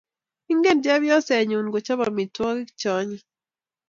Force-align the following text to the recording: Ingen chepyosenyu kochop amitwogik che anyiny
Ingen 0.51 0.79
chepyosenyu 0.83 1.59
kochop 1.73 1.99
amitwogik 2.07 2.69
che 2.79 2.89
anyiny 2.99 3.21